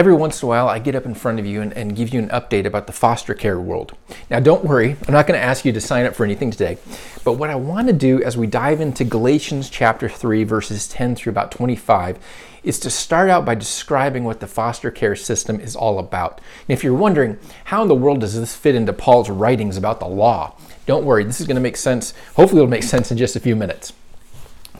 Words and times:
every 0.00 0.14
once 0.14 0.40
in 0.40 0.46
a 0.46 0.48
while 0.48 0.66
I 0.66 0.78
get 0.78 0.94
up 0.94 1.04
in 1.04 1.12
front 1.12 1.38
of 1.40 1.44
you 1.44 1.60
and, 1.60 1.74
and, 1.74 1.94
give 1.94 2.08
you 2.08 2.20
an 2.20 2.30
update 2.30 2.64
about 2.64 2.86
the 2.86 2.92
foster 2.92 3.34
care 3.34 3.60
world. 3.60 3.94
Now, 4.30 4.40
don't 4.40 4.64
worry, 4.64 4.96
I'm 5.06 5.12
not 5.12 5.26
going 5.26 5.38
to 5.38 5.44
ask 5.44 5.62
you 5.66 5.72
to 5.72 5.80
sign 5.80 6.06
up 6.06 6.14
for 6.14 6.24
anything 6.24 6.50
today, 6.50 6.78
but 7.22 7.34
what 7.34 7.50
I 7.50 7.56
want 7.56 7.86
to 7.88 7.92
do 7.92 8.22
as 8.22 8.34
we 8.34 8.46
dive 8.46 8.80
into 8.80 9.04
Galatians 9.04 9.68
chapter 9.68 10.08
3, 10.08 10.44
verses 10.44 10.88
10 10.88 11.16
through 11.16 11.32
about 11.32 11.50
25, 11.50 12.18
is 12.62 12.78
to 12.78 12.88
start 12.88 13.28
out 13.28 13.44
by 13.44 13.54
describing 13.54 14.24
what 14.24 14.40
the 14.40 14.46
foster 14.46 14.90
care 14.90 15.14
system 15.14 15.60
is 15.60 15.76
all 15.76 15.98
about. 15.98 16.40
And 16.66 16.70
if 16.70 16.82
you're 16.82 16.94
wondering, 16.94 17.38
how 17.64 17.82
in 17.82 17.88
the 17.88 17.94
world 17.94 18.20
does 18.20 18.40
this 18.40 18.56
fit 18.56 18.74
into 18.74 18.94
Paul's 18.94 19.28
writings 19.28 19.76
about 19.76 20.00
the 20.00 20.08
law? 20.08 20.56
Don't 20.86 21.04
worry, 21.04 21.24
this 21.24 21.42
is 21.42 21.46
going 21.46 21.56
to 21.56 21.60
make 21.60 21.76
sense. 21.76 22.14
Hopefully, 22.36 22.62
it'll 22.62 22.70
make 22.70 22.84
sense 22.84 23.10
in 23.10 23.18
just 23.18 23.36
a 23.36 23.40
few 23.40 23.54
minutes. 23.54 23.92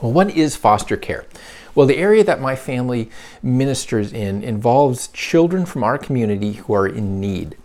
Well, 0.00 0.12
what 0.12 0.30
is 0.30 0.56
foster 0.56 0.96
care? 0.96 1.26
Well, 1.74 1.86
the 1.86 1.96
area 1.96 2.24
that 2.24 2.40
my 2.40 2.56
family 2.56 3.10
ministers 3.42 4.12
in 4.12 4.42
involves 4.42 5.08
children 5.08 5.66
from 5.66 5.84
our 5.84 5.98
community 5.98 6.54
who 6.54 6.72
are 6.74 6.86
in 6.86 7.20
need. 7.20 7.56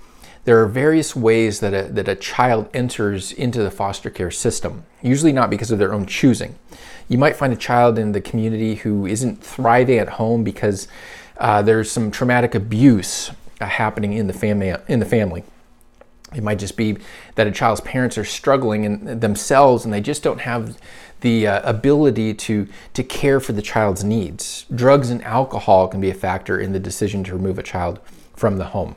There 0.45 0.61
are 0.61 0.67
various 0.67 1.15
ways 1.15 1.59
that 1.61 1.73
a, 1.73 1.91
that 1.91 2.07
a 2.07 2.15
child 2.15 2.69
enters 2.71 3.31
into 3.31 3.63
the 3.63 3.71
foster 3.71 4.11
care 4.11 4.29
system, 4.29 4.85
usually 5.01 5.31
not 5.31 5.49
because 5.49 5.71
of 5.71 5.79
their 5.79 5.91
own 5.91 6.05
choosing. 6.05 6.55
You 7.07 7.17
might 7.17 7.35
find 7.35 7.51
a 7.51 7.57
child 7.57 7.97
in 7.97 8.11
the 8.11 8.21
community 8.21 8.75
who 8.75 9.07
isn't 9.07 9.43
thriving 9.43 9.97
at 9.97 10.09
home 10.09 10.43
because 10.43 10.87
uh, 11.37 11.63
there's 11.63 11.89
some 11.89 12.11
traumatic 12.11 12.53
abuse 12.53 13.31
uh, 13.59 13.65
happening 13.65 14.13
in 14.13 14.27
the, 14.27 14.81
in 14.87 14.99
the 14.99 15.05
family. 15.05 15.43
It 16.33 16.43
might 16.43 16.59
just 16.59 16.75
be 16.75 16.97
that 17.35 17.47
a 17.47 17.51
child's 17.51 17.81
parents 17.81 18.17
are 18.17 18.25
struggling 18.25 18.83
in 18.83 19.19
themselves 19.19 19.85
and 19.85 19.93
they 19.93 20.01
just 20.01 20.23
don't 20.23 20.41
have 20.41 20.77
the 21.21 21.47
uh, 21.47 21.69
ability 21.69 22.33
to, 22.33 22.67
to 22.93 23.03
care 23.03 23.39
for 23.39 23.53
the 23.53 23.61
child's 23.61 24.03
needs. 24.03 24.65
Drugs 24.73 25.09
and 25.09 25.23
alcohol 25.23 25.87
can 25.87 26.01
be 26.01 26.09
a 26.09 26.15
factor 26.15 26.59
in 26.59 26.73
the 26.73 26.79
decision 26.79 27.23
to 27.25 27.33
remove 27.33 27.57
a 27.57 27.63
child 27.63 27.99
from 28.35 28.57
the 28.57 28.65
home. 28.65 28.95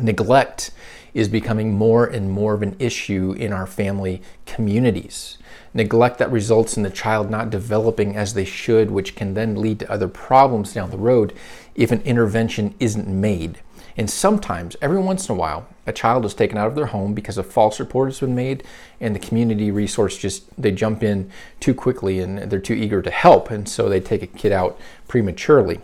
Neglect 0.00 0.70
is 1.14 1.28
becoming 1.28 1.72
more 1.72 2.06
and 2.06 2.30
more 2.30 2.54
of 2.54 2.62
an 2.62 2.76
issue 2.78 3.34
in 3.36 3.52
our 3.52 3.66
family 3.66 4.22
communities. 4.46 5.38
Neglect 5.74 6.18
that 6.18 6.30
results 6.30 6.76
in 6.76 6.82
the 6.82 6.90
child 6.90 7.30
not 7.30 7.50
developing 7.50 8.16
as 8.16 8.34
they 8.34 8.44
should, 8.44 8.90
which 8.90 9.16
can 9.16 9.34
then 9.34 9.56
lead 9.56 9.80
to 9.80 9.90
other 9.90 10.08
problems 10.08 10.72
down 10.72 10.90
the 10.90 10.96
road 10.96 11.32
if 11.74 11.90
an 11.90 12.02
intervention 12.02 12.74
isn't 12.78 13.08
made. 13.08 13.58
And 13.96 14.08
sometimes, 14.08 14.76
every 14.80 15.00
once 15.00 15.28
in 15.28 15.34
a 15.34 15.38
while, 15.38 15.66
a 15.88 15.92
child 15.92 16.24
is 16.26 16.34
taken 16.34 16.58
out 16.58 16.66
of 16.68 16.74
their 16.74 16.86
home 16.86 17.14
because 17.14 17.38
a 17.38 17.42
false 17.42 17.80
report 17.80 18.08
has 18.08 18.20
been 18.20 18.34
made 18.34 18.62
and 19.00 19.14
the 19.14 19.20
community 19.20 19.70
resource 19.70 20.18
just 20.18 20.44
they 20.60 20.70
jump 20.70 21.02
in 21.02 21.30
too 21.60 21.74
quickly 21.74 22.20
and 22.20 22.38
they're 22.50 22.60
too 22.60 22.74
eager 22.74 23.00
to 23.00 23.10
help 23.10 23.50
and 23.50 23.68
so 23.68 23.88
they 23.88 23.98
take 23.98 24.22
a 24.22 24.26
kid 24.26 24.52
out 24.52 24.78
prematurely. 25.08 25.80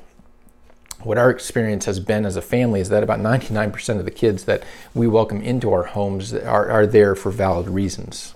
What 1.02 1.18
our 1.18 1.30
experience 1.30 1.86
has 1.86 2.00
been 2.00 2.24
as 2.24 2.36
a 2.36 2.42
family 2.42 2.80
is 2.80 2.90
that 2.90 3.02
about 3.02 3.20
99% 3.20 3.98
of 3.98 4.04
the 4.04 4.10
kids 4.10 4.44
that 4.44 4.62
we 4.94 5.06
welcome 5.06 5.40
into 5.40 5.72
our 5.72 5.84
homes 5.84 6.32
are, 6.34 6.70
are 6.70 6.86
there 6.86 7.14
for 7.14 7.30
valid 7.30 7.68
reasons. 7.68 8.34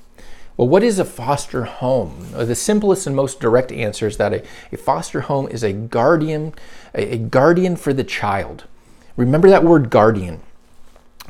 Well, 0.56 0.68
what 0.68 0.82
is 0.82 0.98
a 0.98 1.04
foster 1.04 1.64
home? 1.64 2.28
The 2.32 2.54
simplest 2.54 3.06
and 3.06 3.14
most 3.14 3.40
direct 3.40 3.70
answer 3.70 4.06
is 4.06 4.16
that 4.16 4.34
a, 4.34 4.44
a 4.72 4.76
foster 4.76 5.22
home 5.22 5.48
is 5.48 5.62
a 5.62 5.72
guardian, 5.72 6.54
a, 6.94 7.14
a 7.14 7.18
guardian 7.18 7.76
for 7.76 7.92
the 7.92 8.04
child. 8.04 8.64
Remember 9.16 9.48
that 9.48 9.64
word 9.64 9.88
guardian. 9.88 10.40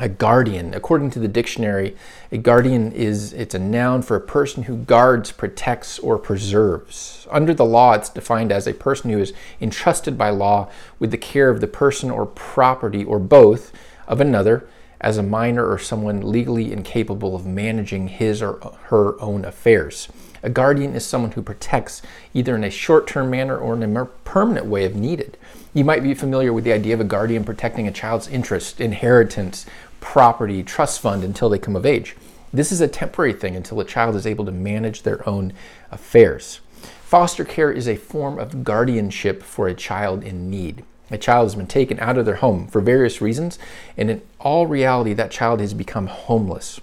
A 0.00 0.08
guardian, 0.08 0.74
according 0.74 1.10
to 1.10 1.18
the 1.18 1.26
dictionary, 1.26 1.96
a 2.30 2.38
guardian 2.38 2.92
is 2.92 3.32
it's 3.32 3.56
a 3.56 3.58
noun 3.58 4.02
for 4.02 4.14
a 4.14 4.20
person 4.20 4.62
who 4.62 4.76
guards, 4.76 5.32
protects, 5.32 5.98
or 5.98 6.18
preserves. 6.18 7.26
Under 7.32 7.52
the 7.52 7.64
law, 7.64 7.94
it's 7.94 8.08
defined 8.08 8.52
as 8.52 8.68
a 8.68 8.74
person 8.74 9.10
who 9.10 9.18
is 9.18 9.32
entrusted 9.60 10.16
by 10.16 10.30
law 10.30 10.70
with 11.00 11.10
the 11.10 11.18
care 11.18 11.50
of 11.50 11.60
the 11.60 11.66
person 11.66 12.12
or 12.12 12.26
property 12.26 13.02
or 13.02 13.18
both 13.18 13.72
of 14.06 14.20
another 14.20 14.68
as 15.00 15.18
a 15.18 15.22
minor 15.22 15.68
or 15.68 15.78
someone 15.78 16.20
legally 16.20 16.72
incapable 16.72 17.34
of 17.34 17.44
managing 17.44 18.06
his 18.06 18.40
or 18.40 18.76
her 18.84 19.20
own 19.20 19.44
affairs. 19.44 20.08
A 20.42 20.50
guardian 20.50 20.94
is 20.94 21.04
someone 21.04 21.32
who 21.32 21.42
protects 21.42 22.02
either 22.34 22.54
in 22.54 22.64
a 22.64 22.70
short 22.70 23.06
term 23.06 23.30
manner 23.30 23.56
or 23.56 23.74
in 23.74 23.82
a 23.82 23.88
more 23.88 24.06
permanent 24.06 24.66
way 24.66 24.84
if 24.84 24.94
needed. 24.94 25.36
You 25.74 25.84
might 25.84 26.02
be 26.02 26.14
familiar 26.14 26.52
with 26.52 26.64
the 26.64 26.72
idea 26.72 26.94
of 26.94 27.00
a 27.00 27.04
guardian 27.04 27.44
protecting 27.44 27.86
a 27.86 27.92
child's 27.92 28.28
interest, 28.28 28.80
inheritance, 28.80 29.66
property, 30.00 30.62
trust 30.62 31.00
fund 31.00 31.24
until 31.24 31.48
they 31.48 31.58
come 31.58 31.76
of 31.76 31.86
age. 31.86 32.16
This 32.52 32.72
is 32.72 32.80
a 32.80 32.88
temporary 32.88 33.32
thing 33.32 33.56
until 33.56 33.80
a 33.80 33.84
child 33.84 34.16
is 34.16 34.26
able 34.26 34.46
to 34.46 34.52
manage 34.52 35.02
their 35.02 35.28
own 35.28 35.52
affairs. 35.90 36.60
Foster 37.02 37.44
care 37.44 37.70
is 37.70 37.88
a 37.88 37.96
form 37.96 38.38
of 38.38 38.64
guardianship 38.64 39.42
for 39.42 39.68
a 39.68 39.74
child 39.74 40.22
in 40.22 40.50
need. 40.50 40.84
A 41.10 41.18
child 41.18 41.46
has 41.46 41.54
been 41.54 41.66
taken 41.66 41.98
out 42.00 42.18
of 42.18 42.26
their 42.26 42.36
home 42.36 42.66
for 42.66 42.80
various 42.80 43.20
reasons, 43.20 43.58
and 43.96 44.10
in 44.10 44.22
all 44.38 44.66
reality, 44.66 45.14
that 45.14 45.30
child 45.30 45.60
has 45.60 45.72
become 45.72 46.06
homeless. 46.06 46.80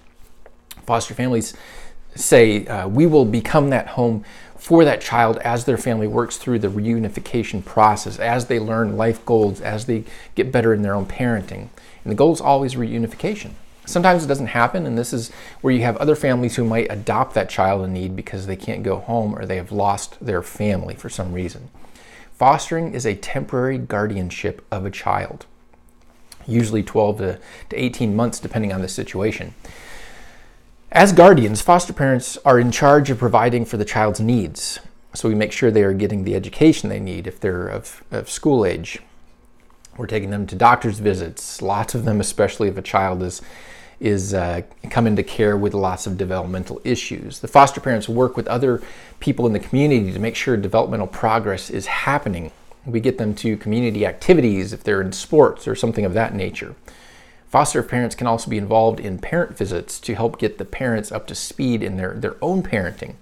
Foster 0.84 1.14
families 1.14 1.54
say 2.16 2.66
uh, 2.66 2.88
we 2.88 3.06
will 3.06 3.24
become 3.24 3.70
that 3.70 3.88
home 3.88 4.24
for 4.56 4.84
that 4.84 5.00
child 5.00 5.38
as 5.38 5.64
their 5.64 5.76
family 5.76 6.08
works 6.08 6.38
through 6.38 6.58
the 6.58 6.68
reunification 6.68 7.64
process, 7.64 8.18
as 8.18 8.46
they 8.46 8.58
learn 8.58 8.96
life 8.96 9.24
goals, 9.24 9.60
as 9.60 9.86
they 9.86 10.04
get 10.34 10.50
better 10.50 10.74
in 10.74 10.82
their 10.82 10.94
own 10.94 11.06
parenting. 11.06 11.68
And 12.02 12.10
the 12.10 12.14
goal 12.14 12.32
is 12.32 12.40
always 12.40 12.74
reunification. 12.74 13.50
Sometimes 13.84 14.24
it 14.24 14.26
doesn't 14.26 14.48
happen, 14.48 14.84
and 14.84 14.98
this 14.98 15.12
is 15.12 15.30
where 15.60 15.72
you 15.72 15.82
have 15.82 15.96
other 15.98 16.16
families 16.16 16.56
who 16.56 16.64
might 16.64 16.90
adopt 16.90 17.34
that 17.34 17.48
child 17.48 17.84
in 17.84 17.92
need 17.92 18.16
because 18.16 18.46
they 18.46 18.56
can't 18.56 18.82
go 18.82 18.98
home 18.98 19.36
or 19.36 19.46
they 19.46 19.56
have 19.56 19.70
lost 19.70 20.16
their 20.20 20.42
family 20.42 20.94
for 20.96 21.08
some 21.08 21.32
reason. 21.32 21.68
Fostering 22.32 22.92
is 22.92 23.06
a 23.06 23.14
temporary 23.14 23.78
guardianship 23.78 24.66
of 24.70 24.84
a 24.84 24.90
child, 24.90 25.46
usually 26.46 26.82
12 26.82 27.18
to 27.18 27.38
18 27.72 28.16
months, 28.16 28.40
depending 28.40 28.72
on 28.72 28.82
the 28.82 28.88
situation. 28.88 29.54
As 30.92 31.12
guardians, 31.12 31.62
foster 31.62 31.92
parents 31.92 32.38
are 32.44 32.60
in 32.60 32.70
charge 32.70 33.10
of 33.10 33.18
providing 33.18 33.64
for 33.64 33.76
the 33.76 33.84
child's 33.84 34.20
needs. 34.20 34.78
So 35.14 35.28
we 35.28 35.34
make 35.34 35.50
sure 35.50 35.70
they 35.70 35.82
are 35.82 35.92
getting 35.92 36.22
the 36.22 36.36
education 36.36 36.88
they 36.88 37.00
need 37.00 37.26
if 37.26 37.40
they're 37.40 37.66
of, 37.66 38.04
of 38.12 38.30
school 38.30 38.64
age. 38.64 39.00
We're 39.96 40.06
taking 40.06 40.30
them 40.30 40.46
to 40.46 40.54
doctor's 40.54 41.00
visits, 41.00 41.60
lots 41.60 41.94
of 41.94 42.04
them, 42.04 42.20
especially 42.20 42.68
if 42.68 42.76
a 42.76 42.82
child 42.82 43.22
is 43.22 43.42
is 43.98 44.34
uh, 44.34 44.60
come 44.90 45.06
into 45.06 45.22
care 45.22 45.56
with 45.56 45.72
lots 45.72 46.06
of 46.06 46.18
developmental 46.18 46.82
issues. 46.84 47.38
The 47.40 47.48
foster 47.48 47.80
parents 47.80 48.10
work 48.10 48.36
with 48.36 48.46
other 48.46 48.82
people 49.20 49.46
in 49.46 49.54
the 49.54 49.58
community 49.58 50.12
to 50.12 50.18
make 50.18 50.36
sure 50.36 50.54
developmental 50.58 51.06
progress 51.06 51.70
is 51.70 51.86
happening. 51.86 52.52
We 52.84 53.00
get 53.00 53.16
them 53.16 53.34
to 53.36 53.56
community 53.56 54.04
activities 54.04 54.74
if 54.74 54.84
they're 54.84 55.00
in 55.00 55.12
sports 55.12 55.66
or 55.66 55.74
something 55.74 56.04
of 56.04 56.12
that 56.12 56.34
nature. 56.34 56.76
Foster 57.48 57.82
parents 57.82 58.14
can 58.14 58.26
also 58.26 58.50
be 58.50 58.58
involved 58.58 59.00
in 59.00 59.18
parent 59.18 59.56
visits 59.56 60.00
to 60.00 60.14
help 60.14 60.38
get 60.38 60.58
the 60.58 60.64
parents 60.64 61.12
up 61.12 61.26
to 61.28 61.34
speed 61.34 61.82
in 61.82 61.96
their, 61.96 62.14
their 62.14 62.36
own 62.42 62.62
parenting. 62.62 63.14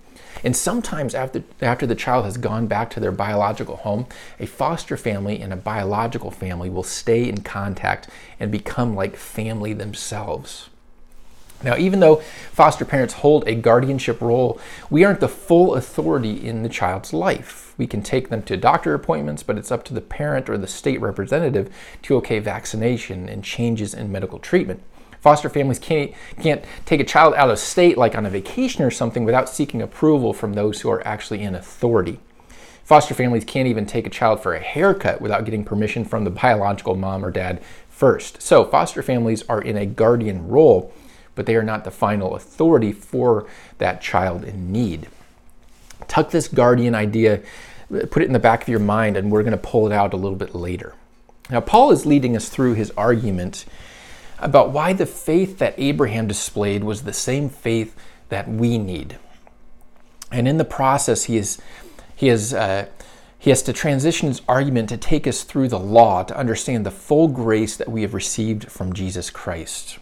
And 0.43 0.57
sometimes 0.57 1.15
after, 1.15 1.43
after 1.62 1.87
the 1.87 1.95
child 1.95 2.25
has 2.25 2.37
gone 2.37 2.67
back 2.67 2.91
to 2.91 3.01
their 3.01 3.12
biological 3.12 3.77
home, 3.77 4.07
a 4.41 4.47
foster 4.47 4.97
family 4.97 5.41
and 5.41 5.53
a 5.53 5.57
biological 5.57 6.31
family 6.31 6.69
will 6.69 6.83
stay 6.83 7.29
in 7.29 7.43
contact 7.43 8.09
and 8.41 8.51
become 8.51 8.95
like 8.95 9.17
family 9.17 9.73
themselves. 9.73 10.69
Now, 11.62 11.76
even 11.76 12.00
though 12.00 12.16
foster 12.53 12.84
parents 12.84 13.15
hold 13.15 13.48
a 13.48 13.54
guardianship 13.54 14.20
role, 14.20 14.60
we 14.91 15.04
aren't 15.04 15.20
the 15.20 15.28
full 15.28 15.75
authority 15.75 16.47
in 16.47 16.62
the 16.62 16.69
child's 16.69 17.12
life. 17.12 17.75
We 17.78 17.87
can 17.87 18.03
take 18.03 18.28
them 18.28 18.42
to 18.42 18.56
doctor 18.56 18.92
appointments, 18.94 19.42
but 19.42 19.56
it's 19.56 19.72
up 19.72 19.82
to 19.84 19.94
the 19.94 20.00
parent 20.00 20.50
or 20.50 20.59
the 20.59 20.66
state 20.66 21.00
representative 21.00 21.75
to 22.03 22.16
okay 22.16 22.38
vaccination 22.38 23.28
and 23.28 23.43
changes 23.43 23.94
in 23.94 24.12
medical 24.12 24.38
treatment. 24.38 24.82
Foster 25.20 25.48
families 25.48 25.78
can't, 25.78 26.12
can't 26.43 26.62
take 26.84 27.00
a 27.00 27.04
child 27.04 27.32
out 27.34 27.48
of 27.48 27.59
state, 27.59 27.97
like 27.97 28.14
on 28.14 28.26
a 28.26 28.31
vacation 28.31 28.84
or 28.84 28.91
something, 28.91 29.25
without 29.25 29.48
seeking 29.48 29.81
approval 29.81 30.34
from 30.34 30.53
those 30.53 30.82
who 30.82 30.91
are 30.91 31.06
actually 31.06 31.41
in 31.41 31.54
authority. 31.54 32.20
Foster 32.84 33.14
families 33.14 33.46
can't 33.46 33.67
even 33.67 33.87
take 33.87 34.06
a 34.06 34.11
child 34.11 34.43
for 34.43 34.55
a 34.55 34.61
haircut 34.61 35.23
without 35.23 35.46
getting 35.46 35.64
permission 35.64 36.05
from 36.05 36.25
the 36.25 36.31
biological 36.31 36.94
mom 36.94 37.25
or 37.25 37.31
dad 37.31 37.62
first. 37.88 38.43
So, 38.43 38.67
foster 38.67 39.02
families 39.02 39.43
are 39.49 39.62
in 39.62 39.79
a 39.79 39.87
guardian 39.87 40.46
role 40.46 40.93
but 41.34 41.46
they 41.46 41.56
are 41.56 41.62
not 41.62 41.84
the 41.84 41.90
final 41.90 42.34
authority 42.34 42.92
for 42.92 43.46
that 43.78 44.00
child 44.00 44.44
in 44.44 44.72
need. 44.72 45.08
Tuck 46.08 46.31
this 46.31 46.48
guardian 46.48 46.94
idea, 46.94 47.40
put 48.10 48.22
it 48.22 48.26
in 48.26 48.32
the 48.32 48.38
back 48.38 48.62
of 48.62 48.69
your 48.69 48.81
mind, 48.81 49.16
and 49.16 49.31
we're 49.31 49.42
going 49.42 49.52
to 49.52 49.58
pull 49.58 49.86
it 49.86 49.92
out 49.92 50.12
a 50.12 50.16
little 50.16 50.36
bit 50.36 50.54
later. 50.54 50.94
Now, 51.50 51.60
Paul 51.60 51.92
is 51.92 52.06
leading 52.06 52.36
us 52.36 52.48
through 52.48 52.75
his 52.75 52.90
argument 52.92 53.64
about 54.38 54.70
why 54.70 54.92
the 54.92 55.06
faith 55.06 55.58
that 55.58 55.75
Abraham 55.78 56.26
displayed 56.26 56.84
was 56.84 57.02
the 57.02 57.12
same 57.12 57.48
faith 57.48 57.96
that 58.28 58.48
we 58.48 58.78
need. 58.78 59.19
And 60.31 60.48
in 60.48 60.58
the 60.58 60.64
process, 60.64 61.25
he 61.25 61.36
is 61.36 61.58
he 62.16 62.28
is 62.28 62.54
uh, 62.54 62.86
he 63.38 63.50
has 63.50 63.62
to 63.64 63.72
transition 63.72 64.28
his 64.28 64.40
argument 64.48 64.88
to 64.88 64.96
take 64.96 65.26
us 65.26 65.42
through 65.42 65.69
the 65.69 65.78
law 65.78 66.22
to 66.22 66.36
understand 66.36 66.86
the 66.86 66.90
full 66.90 67.28
grace 67.28 67.76
that 67.76 67.90
we 67.90 68.02
have 68.02 68.14
received 68.14 68.70
from 68.70 68.94
Jesus 68.94 69.31
Christ. 69.31 69.98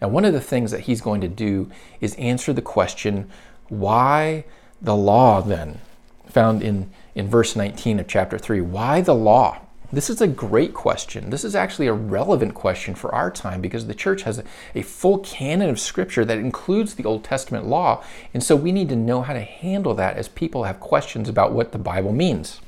Now, 0.00 0.08
one 0.08 0.24
of 0.24 0.32
the 0.32 0.40
things 0.40 0.70
that 0.70 0.80
he's 0.80 1.00
going 1.00 1.20
to 1.22 1.28
do 1.28 1.70
is 2.00 2.14
answer 2.16 2.52
the 2.52 2.62
question 2.62 3.30
why 3.68 4.44
the 4.80 4.96
law 4.96 5.40
then? 5.40 5.80
Found 6.28 6.62
in, 6.62 6.90
in 7.14 7.28
verse 7.28 7.56
19 7.56 8.00
of 8.00 8.06
chapter 8.06 8.38
3. 8.38 8.60
Why 8.60 9.00
the 9.00 9.14
law? 9.14 9.60
This 9.92 10.10
is 10.10 10.20
a 10.20 10.26
great 10.26 10.74
question. 10.74 11.30
This 11.30 11.44
is 11.44 11.54
actually 11.54 11.86
a 11.86 11.92
relevant 11.92 12.54
question 12.54 12.94
for 12.94 13.14
our 13.14 13.30
time 13.30 13.60
because 13.60 13.86
the 13.86 13.94
church 13.94 14.22
has 14.22 14.38
a, 14.38 14.44
a, 14.74 14.82
full 14.82 15.18
canon 15.20 15.70
of 15.70 15.78
scripture 15.78 16.24
that 16.24 16.38
includes 16.38 16.94
the 16.94 17.04
Old 17.04 17.22
Testament 17.22 17.66
law. 17.66 18.02
And 18.34 18.42
so 18.42 18.56
we 18.56 18.72
need 18.72 18.88
to 18.88 18.96
know 18.96 19.22
how 19.22 19.32
to 19.32 19.40
handle 19.40 19.94
that 19.94 20.16
as 20.16 20.28
people 20.28 20.64
have 20.64 20.80
questions 20.80 21.28
about 21.28 21.52
what 21.52 21.70
the 21.70 21.78
Bible 21.78 22.12
means. 22.12 22.60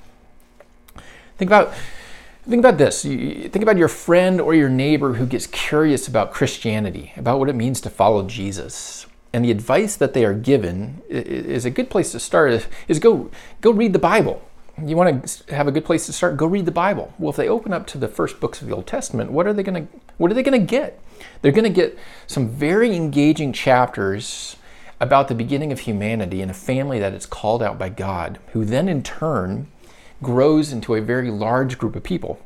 Think 1.37 1.51
about 1.51 1.75
think 2.49 2.61
about 2.61 2.79
this. 2.79 3.03
Think 3.03 3.63
about 3.63 3.77
your 3.77 3.89
friend 3.89 4.41
or 4.41 4.55
your 4.55 4.69
neighbor 4.69 5.15
who 5.15 5.27
gets 5.27 5.47
curious 5.47 6.09
about 6.09 6.33
Christianity, 6.33 7.13
about 7.17 7.39
what 7.39 7.49
it 7.49 7.55
means 7.55 7.81
to 7.83 7.91
follow 7.91 8.27
Jesus. 8.27 9.07
And 9.33 9.45
the 9.45 9.51
advice 9.51 9.97
that 9.97 10.15
they 10.15 10.25
are 10.25 10.35
given 10.35 11.03
is 11.09 11.65
a 11.65 11.71
good 11.71 11.91
place 11.91 12.13
to 12.13 12.21
start 12.21 12.67
is 12.89 12.99
go 12.99 13.31
go 13.61 13.71
read 13.71 13.93
the 13.93 13.99
Bible 13.99 14.43
you 14.87 14.97
want 14.97 15.27
to 15.27 15.55
have 15.55 15.67
a 15.67 15.73
good 15.73 15.85
place 15.85 16.07
to 16.07 16.13
start 16.13 16.37
go 16.37 16.47
read 16.47 16.65
the 16.65 16.71
bible 16.71 17.13
well 17.19 17.31
if 17.31 17.37
they 17.37 17.49
open 17.49 17.73
up 17.73 17.87
to 17.87 17.99
the 17.99 18.09
first 18.09 18.39
books 18.41 18.61
of 18.61 18.69
the 18.69 18.75
old 18.75 18.87
testament 18.87 19.31
what 19.31 19.47
are 19.47 19.53
they 19.53 19.63
going 19.63 19.87
to 19.87 19.93
what 20.19 20.31
are 20.31 20.35
they 20.35 20.43
going 20.43 20.59
to 20.59 20.67
get 20.67 21.01
they're 21.41 21.53
going 21.53 21.65
to 21.65 21.71
get 21.71 21.99
some 22.27 22.49
very 22.49 22.95
engaging 22.95 23.53
chapters 23.53 24.57
about 25.01 25.29
the 25.29 25.35
beginning 25.35 25.73
of 25.73 25.81
humanity 25.81 26.41
and 26.41 26.51
a 26.51 26.55
family 26.55 26.99
that 26.99 27.13
is 27.13 27.27
called 27.27 27.63
out 27.63 27.79
by 27.79 27.89
god 27.89 28.39
who 28.53 28.65
then 28.65 28.89
in 28.89 29.03
turn 29.03 29.67
grows 30.23 30.73
into 30.73 30.95
a 30.95 31.01
very 31.01 31.31
large 31.31 31.79
group 31.79 31.97
of 31.97 32.03
people 32.03 32.41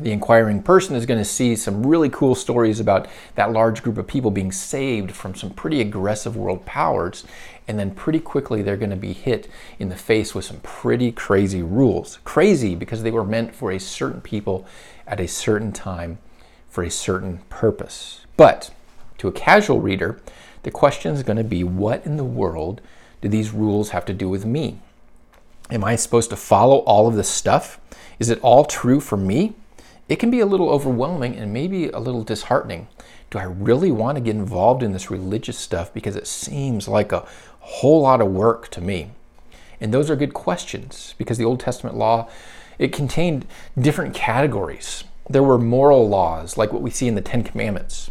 the 0.00 0.10
inquiring 0.10 0.60
person 0.60 0.96
is 0.96 1.06
going 1.06 1.20
to 1.20 1.24
see 1.24 1.54
some 1.54 1.86
really 1.86 2.08
cool 2.08 2.34
stories 2.34 2.80
about 2.80 3.06
that 3.36 3.52
large 3.52 3.82
group 3.82 3.96
of 3.96 4.06
people 4.06 4.30
being 4.30 4.50
saved 4.50 5.12
from 5.12 5.34
some 5.36 5.50
pretty 5.50 5.80
aggressive 5.80 6.36
world 6.36 6.66
powers 6.66 7.24
and 7.68 7.78
then 7.78 7.92
pretty 7.92 8.18
quickly 8.18 8.60
they're 8.60 8.76
going 8.76 8.90
to 8.90 8.96
be 8.96 9.12
hit 9.12 9.48
in 9.78 9.88
the 9.90 9.96
face 9.96 10.34
with 10.34 10.44
some 10.44 10.58
pretty 10.60 11.12
crazy 11.12 11.62
rules. 11.62 12.18
Crazy 12.24 12.74
because 12.74 13.02
they 13.02 13.10
were 13.12 13.24
meant 13.24 13.54
for 13.54 13.70
a 13.70 13.78
certain 13.78 14.20
people 14.20 14.66
at 15.06 15.20
a 15.20 15.28
certain 15.28 15.72
time 15.72 16.18
for 16.68 16.82
a 16.82 16.90
certain 16.90 17.38
purpose. 17.48 18.26
But 18.36 18.72
to 19.18 19.28
a 19.28 19.32
casual 19.32 19.80
reader, 19.80 20.20
the 20.64 20.72
question 20.72 21.14
is 21.14 21.22
going 21.22 21.36
to 21.36 21.44
be 21.44 21.62
what 21.62 22.04
in 22.04 22.16
the 22.16 22.24
world 22.24 22.80
do 23.22 23.28
these 23.28 23.52
rules 23.52 23.90
have 23.90 24.04
to 24.06 24.12
do 24.12 24.28
with 24.28 24.44
me? 24.44 24.80
Am 25.70 25.84
I 25.84 25.96
supposed 25.96 26.30
to 26.30 26.36
follow 26.36 26.78
all 26.78 27.08
of 27.08 27.14
this 27.14 27.28
stuff? 27.28 27.80
Is 28.18 28.30
it 28.30 28.40
all 28.40 28.64
true 28.64 29.00
for 29.00 29.16
me? 29.16 29.54
It 30.08 30.16
can 30.16 30.30
be 30.30 30.40
a 30.40 30.46
little 30.46 30.68
overwhelming 30.68 31.36
and 31.36 31.52
maybe 31.52 31.88
a 31.88 31.98
little 31.98 32.22
disheartening. 32.22 32.88
Do 33.30 33.38
I 33.38 33.44
really 33.44 33.90
want 33.90 34.16
to 34.16 34.20
get 34.22 34.36
involved 34.36 34.82
in 34.82 34.92
this 34.92 35.10
religious 35.10 35.58
stuff 35.58 35.92
because 35.92 36.16
it 36.16 36.26
seems 36.26 36.86
like 36.86 37.10
a 37.10 37.26
whole 37.64 38.02
lot 38.02 38.20
of 38.20 38.30
work 38.30 38.68
to 38.68 38.80
me. 38.80 39.10
And 39.80 39.92
those 39.92 40.10
are 40.10 40.16
good 40.16 40.34
questions 40.34 41.14
because 41.16 41.38
the 41.38 41.44
Old 41.44 41.60
Testament 41.60 41.96
law 41.96 42.28
it 42.78 42.92
contained 42.92 43.46
different 43.78 44.14
categories. 44.14 45.04
There 45.30 45.42
were 45.42 45.58
moral 45.58 46.08
laws 46.08 46.58
like 46.58 46.72
what 46.72 46.82
we 46.82 46.90
see 46.90 47.08
in 47.08 47.14
the 47.14 47.22
10 47.22 47.44
commandments. 47.44 48.10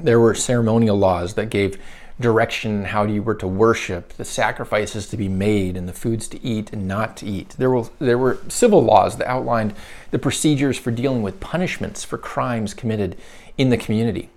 There 0.00 0.20
were 0.20 0.34
ceremonial 0.34 0.98
laws 0.98 1.34
that 1.34 1.50
gave 1.50 1.80
direction 2.20 2.84
how 2.84 3.04
you 3.04 3.22
were 3.22 3.34
to 3.34 3.46
worship, 3.46 4.10
the 4.14 4.24
sacrifices 4.24 5.08
to 5.08 5.16
be 5.16 5.28
made, 5.28 5.76
and 5.76 5.88
the 5.88 5.92
foods 5.92 6.28
to 6.28 6.44
eat 6.44 6.72
and 6.72 6.86
not 6.86 7.16
to 7.18 7.26
eat. 7.26 7.50
There 7.58 7.70
were, 7.70 7.88
there 7.98 8.18
were 8.18 8.38
civil 8.48 8.82
laws 8.82 9.16
that 9.16 9.26
outlined 9.26 9.74
the 10.10 10.18
procedures 10.18 10.78
for 10.78 10.90
dealing 10.90 11.22
with 11.22 11.40
punishments 11.40 12.04
for 12.04 12.16
crimes 12.16 12.72
committed 12.72 13.16
in 13.58 13.70
the 13.70 13.76
community. 13.76 14.30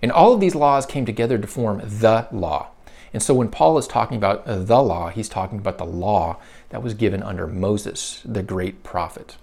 And 0.00 0.12
all 0.12 0.32
of 0.32 0.40
these 0.40 0.54
laws 0.54 0.86
came 0.86 1.06
together 1.06 1.38
to 1.38 1.46
form 1.46 1.80
the 1.84 2.28
law. 2.30 2.68
And 3.12 3.22
so 3.22 3.32
when 3.32 3.48
Paul 3.48 3.78
is 3.78 3.86
talking 3.86 4.16
about 4.16 4.44
the 4.44 4.82
law, 4.82 5.08
he's 5.08 5.28
talking 5.28 5.58
about 5.58 5.78
the 5.78 5.86
law 5.86 6.38
that 6.70 6.82
was 6.82 6.94
given 6.94 7.22
under 7.22 7.46
Moses, 7.46 8.20
the 8.24 8.42
great 8.42 8.82
prophet. 8.82 9.36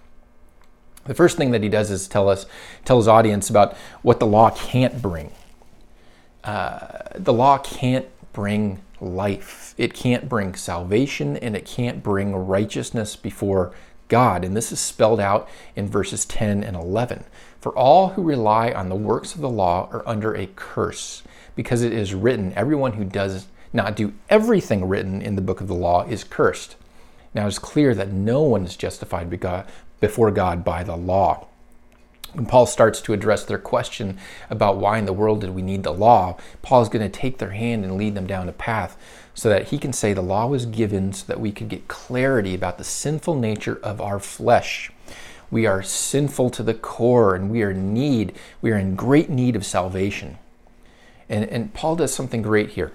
The 1.05 1.15
first 1.15 1.37
thing 1.37 1.51
that 1.51 1.63
he 1.63 1.69
does 1.69 1.89
is 1.89 2.07
tell 2.07 2.29
us, 2.29 2.45
tell 2.85 2.97
his 2.97 3.07
audience 3.07 3.49
about 3.49 3.75
what 4.01 4.19
the 4.19 4.27
law 4.27 4.51
can't 4.51 5.01
bring. 5.01 5.31
Uh, 6.43 7.03
the 7.15 7.33
law 7.33 7.57
can't 7.57 8.07
bring 8.33 8.81
life. 8.99 9.73
It 9.77 9.93
can't 9.93 10.29
bring 10.29 10.55
salvation 10.55 11.37
and 11.37 11.55
it 11.55 11.65
can't 11.65 12.03
bring 12.03 12.35
righteousness 12.35 13.15
before 13.15 13.73
God. 14.07 14.43
And 14.43 14.55
this 14.55 14.71
is 14.71 14.79
spelled 14.79 15.19
out 15.19 15.47
in 15.75 15.87
verses 15.87 16.25
10 16.25 16.63
and 16.63 16.75
11. 16.75 17.23
For 17.59 17.71
all 17.77 18.09
who 18.09 18.23
rely 18.23 18.71
on 18.71 18.89
the 18.89 18.95
works 18.95 19.35
of 19.35 19.41
the 19.41 19.49
law 19.49 19.87
are 19.91 20.07
under 20.07 20.33
a 20.33 20.49
curse, 20.55 21.23
because 21.55 21.83
it 21.83 21.93
is 21.93 22.13
written, 22.13 22.53
everyone 22.55 22.93
who 22.93 23.05
does 23.05 23.47
not 23.73 23.95
do 23.95 24.13
everything 24.29 24.87
written 24.87 25.21
in 25.21 25.35
the 25.35 25.41
book 25.41 25.61
of 25.61 25.67
the 25.67 25.75
law 25.75 26.03
is 26.05 26.23
cursed. 26.23 26.75
Now 27.33 27.47
it's 27.47 27.59
clear 27.59 27.95
that 27.95 28.11
no 28.11 28.41
one 28.41 28.65
is 28.65 28.75
justified 28.75 29.29
before 29.99 30.31
God 30.31 30.65
by 30.65 30.83
the 30.83 30.97
law. 30.97 31.47
When 32.33 32.45
Paul 32.45 32.65
starts 32.65 33.01
to 33.01 33.13
address 33.13 33.43
their 33.43 33.57
question 33.57 34.17
about 34.49 34.77
why 34.77 34.97
in 34.97 35.05
the 35.05 35.13
world 35.13 35.41
did 35.41 35.49
we 35.49 35.61
need 35.61 35.83
the 35.83 35.91
law, 35.91 36.37
Paul 36.61 36.81
is 36.81 36.89
going 36.89 37.09
to 37.09 37.19
take 37.19 37.39
their 37.39 37.51
hand 37.51 37.83
and 37.83 37.97
lead 37.97 38.15
them 38.15 38.25
down 38.25 38.47
a 38.47 38.53
path 38.53 38.97
so 39.33 39.49
that 39.49 39.69
he 39.69 39.77
can 39.77 39.91
say 39.91 40.13
the 40.13 40.21
law 40.21 40.47
was 40.47 40.65
given 40.65 41.11
so 41.11 41.25
that 41.27 41.39
we 41.39 41.51
could 41.51 41.67
get 41.67 41.87
clarity 41.87 42.55
about 42.55 42.77
the 42.77 42.83
sinful 42.83 43.35
nature 43.35 43.79
of 43.83 43.99
our 43.99 44.19
flesh. 44.19 44.91
We 45.49 45.65
are 45.65 45.83
sinful 45.83 46.51
to 46.51 46.63
the 46.63 46.73
core 46.73 47.35
and 47.35 47.51
we 47.51 47.63
are 47.63 47.73
need, 47.73 48.33
we 48.61 48.71
are 48.71 48.77
in 48.77 48.95
great 48.95 49.29
need 49.29 49.57
of 49.57 49.65
salvation. 49.65 50.37
And, 51.27 51.45
and 51.49 51.73
Paul 51.73 51.97
does 51.97 52.13
something 52.13 52.41
great 52.41 52.71
here. 52.71 52.93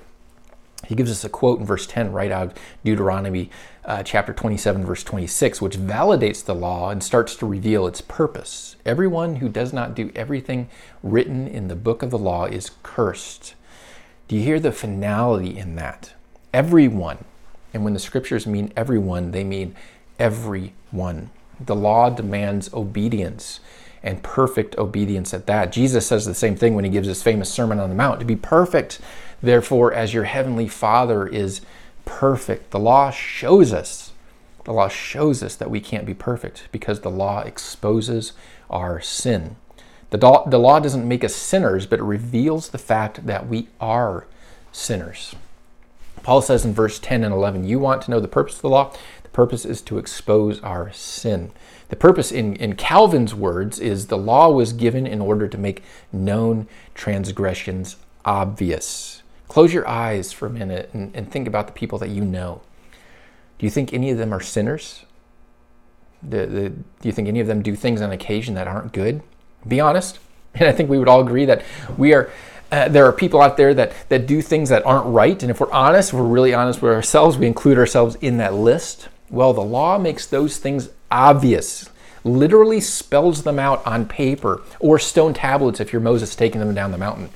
He 0.85 0.95
gives 0.95 1.11
us 1.11 1.25
a 1.25 1.29
quote 1.29 1.59
in 1.59 1.67
verse 1.67 1.87
10 1.87 2.13
right 2.13 2.31
out 2.31 2.49
of 2.49 2.55
Deuteronomy 2.85 3.51
uh, 3.85 4.03
chapter 4.03 4.33
27, 4.33 4.85
verse 4.85 5.03
26, 5.03 5.61
which 5.61 5.79
validates 5.79 6.45
the 6.45 6.55
law 6.55 6.91
and 6.91 7.03
starts 7.03 7.35
to 7.37 7.47
reveal 7.47 7.87
its 7.87 8.01
purpose. 8.01 8.77
Everyone 8.85 9.37
who 9.37 9.49
does 9.49 9.73
not 9.73 9.95
do 9.95 10.13
everything 10.15 10.69
written 11.03 11.49
in 11.49 11.69
the 11.69 11.77
book 11.77 12.03
of 12.03 12.11
the 12.11 12.19
law 12.19 12.45
is 12.45 12.73
cursed. 12.83 13.55
Do 14.29 14.37
you 14.37 14.43
hear 14.43 14.61
the 14.61 14.73
finality 14.73 15.57
in 15.57 15.77
that? 15.77 16.15
Everyone. 16.53 17.25
And 17.73 17.85
when 17.85 17.95
the 17.95 18.01
scriptures 18.01 18.47
mean 18.47 18.73
everyone, 18.77 19.31
they 19.31 19.45
mean 19.45 19.75
everyone. 20.19 21.31
The 21.61 21.77
law 21.77 22.11
demands 22.11 22.73
obedience 22.73 23.61
and 24.03 24.23
perfect 24.23 24.79
obedience 24.79 25.35
at 25.35 25.47
that. 25.47 25.73
Jesus 25.73 26.07
says 26.07 26.25
the 26.25 26.35
same 26.35 26.55
thing 26.55 26.75
when 26.75 26.85
he 26.85 26.91
gives 26.91 27.09
his 27.09 27.23
famous 27.23 27.51
Sermon 27.51 27.81
on 27.81 27.89
the 27.89 27.95
Mount 27.95 28.21
to 28.21 28.27
be 28.27 28.37
perfect 28.37 29.01
Therefore, 29.43 29.93
as 29.93 30.15
your 30.15 30.25
heavenly 30.25 30.69
Father 30.69 31.27
is 31.27 31.61
perfect, 32.05 32.71
the 32.71 32.79
law 32.79 33.11
shows 33.11 33.73
us, 33.73 34.13
the 34.65 34.73
law 34.73 34.89
shows 34.89 35.43
us 35.43 35.55
that 35.57 35.71
we 35.71 35.81
can't 35.81 36.07
be 36.07 36.15
perfect 36.15 36.69
because 36.73 37.01
the 37.01 37.11
law 37.11 37.41
exposes 37.41 38.33
our 38.71 39.01
sin. 39.01 39.57
The, 40.11 40.19
do- 40.19 40.51
the 40.51 40.59
law 40.59 40.81
doesn't 40.81 41.07
make 41.07 41.25
us 41.25 41.35
sinners, 41.35 41.87
but 41.87 41.99
it 41.99 42.05
reveals 42.05 42.69
the 42.69 42.79
fact 42.79 43.27
that 43.27 43.49
we 43.49 43.69
are 43.81 44.27
sinners. 44.73 45.35
Paul 46.23 46.43
says 46.43 46.65
in 46.65 46.73
verse 46.73 46.99
10 46.99 47.23
and 47.23 47.33
11, 47.33 47.65
You 47.65 47.79
want 47.79 48.03
to 48.03 48.11
know 48.11 48.21
the 48.21 48.29
purpose 48.29 48.57
of 48.57 48.63
the 48.63 48.69
law? 48.69 48.93
The 49.23 49.29
purpose 49.29 49.65
is 49.65 49.81
to 49.83 49.99
expose 49.99 50.61
our 50.61 50.91
sin. 50.93 51.53
The 51.89 51.97
purpose, 51.97 52.33
in, 52.33 52.57
in 52.57 52.75
Calvin's 52.75 53.35
words, 53.35 53.79
is 53.79 54.09
the 54.09 54.19
law 54.19 54.51
was 54.51 54.73
given 54.73 55.07
in 55.07 55.21
order 55.21 55.47
to 55.47 55.59
make 55.59 55.85
known 56.13 56.67
transgressions 56.95 57.97
obvious. 58.25 59.16
Close 59.57 59.73
your 59.73 59.89
eyes 59.89 60.33
for 60.33 60.45
a 60.45 60.51
minute 60.51 60.91
and, 60.93 61.17
and 61.17 61.33
think 61.33 61.49
about 61.49 61.67
the 61.67 61.73
people 61.73 61.99
that 62.01 62.11
you 62.11 62.23
know. 62.23 62.61
Do 63.59 63.65
you 63.65 63.71
think 63.71 63.95
any 63.95 64.11
of 64.11 64.19
them 64.19 64.35
are 64.35 64.41
sinners? 64.43 65.07
The, 66.23 66.69
do 66.69 66.85
you 67.03 67.11
think 67.11 67.27
any 67.27 67.41
of 67.41 67.47
them 67.47 67.63
do 67.63 67.75
things 67.75 68.03
on 68.03 68.13
occasion 68.13 68.53
that 68.57 68.69
aren't 68.69 68.93
good? 68.93 69.23
Be 69.67 69.81
honest. 69.81 70.19
And 70.57 70.69
I 70.69 70.73
think 70.73 70.91
we 70.91 70.99
would 70.99 71.09
all 71.09 71.23
agree 71.23 71.47
that 71.47 71.65
we 71.97 72.13
are. 72.13 72.31
Uh, 72.71 72.89
there 72.89 73.07
are 73.07 73.15
people 73.15 73.41
out 73.41 73.57
there 73.57 73.73
that, 73.73 73.95
that 74.11 74.27
do 74.27 74.43
things 74.43 74.69
that 74.69 74.85
aren't 74.85 75.07
right. 75.07 75.43
And 75.43 75.51
if 75.51 75.59
we're 75.59 75.73
honest, 75.73 76.11
if 76.11 76.19
we're 76.19 76.27
really 76.27 76.53
honest 76.53 76.83
with 76.83 76.93
ourselves, 76.93 77.39
we 77.39 77.47
include 77.47 77.79
ourselves 77.79 78.17
in 78.17 78.37
that 78.37 78.53
list. 78.53 79.09
Well, 79.31 79.55
the 79.55 79.63
law 79.63 79.97
makes 79.97 80.27
those 80.27 80.59
things 80.59 80.91
obvious, 81.11 81.89
literally 82.25 82.83
spells 82.83 83.45
them 83.45 83.59
out 83.59 83.87
on 83.87 84.05
paper 84.05 84.61
or 84.81 84.99
stone 84.99 85.33
tablets 85.33 85.81
if 85.81 85.95
you're 85.95 86.03
Moses 86.03 86.37
taking 86.37 86.61
them 86.61 86.75
down 86.75 86.91
the 86.93 86.99
mountain. 86.99 87.31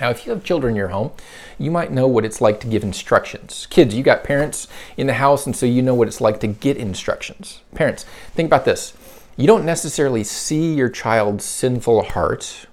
Now, 0.00 0.10
if 0.10 0.24
you 0.26 0.32
have 0.32 0.42
children 0.42 0.72
in 0.72 0.76
your 0.76 0.88
home, 0.88 1.12
you 1.58 1.70
might 1.70 1.92
know 1.92 2.06
what 2.06 2.24
it's 2.24 2.40
like 2.40 2.60
to 2.60 2.66
give 2.66 2.82
instructions. 2.82 3.66
Kids, 3.70 3.94
you 3.94 4.02
got 4.02 4.24
parents 4.24 4.66
in 4.96 5.06
the 5.06 5.14
house, 5.14 5.46
and 5.46 5.54
so 5.54 5.66
you 5.66 5.82
know 5.82 5.94
what 5.94 6.08
it's 6.08 6.20
like 6.20 6.40
to 6.40 6.46
get 6.46 6.76
instructions. 6.76 7.60
Parents, 7.74 8.04
think 8.34 8.46
about 8.46 8.64
this. 8.64 8.94
You 9.36 9.46
don't 9.46 9.64
necessarily 9.64 10.24
see 10.24 10.74
your 10.74 10.88
child's 10.88 11.44
sinful 11.44 12.02
heart 12.02 12.66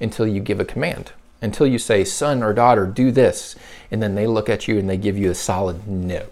until 0.00 0.26
you 0.26 0.40
give 0.40 0.60
a 0.60 0.64
command, 0.64 1.12
until 1.42 1.66
you 1.66 1.78
say, 1.78 2.04
son 2.04 2.42
or 2.42 2.52
daughter, 2.52 2.86
do 2.86 3.10
this, 3.10 3.56
and 3.90 4.02
then 4.02 4.14
they 4.14 4.26
look 4.26 4.48
at 4.48 4.68
you 4.68 4.78
and 4.78 4.88
they 4.88 4.96
give 4.96 5.18
you 5.18 5.30
a 5.30 5.34
solid 5.34 5.88
no. 5.88 6.26